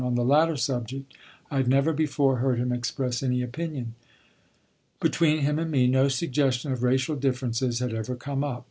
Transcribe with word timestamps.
On 0.03 0.15
the 0.15 0.25
latter 0.25 0.57
subject 0.57 1.13
I 1.51 1.57
had 1.57 1.67
never 1.67 1.93
before 1.93 2.37
heard 2.37 2.57
him 2.57 2.71
express 2.71 3.21
any 3.21 3.43
opinion. 3.43 3.93
Between 4.99 5.41
him 5.43 5.59
and 5.59 5.69
me 5.69 5.85
no 5.85 6.07
suggestion 6.07 6.71
of 6.71 6.81
racial 6.81 7.15
differences 7.15 7.77
had 7.77 7.93
ever 7.93 8.15
come 8.15 8.43
up. 8.43 8.59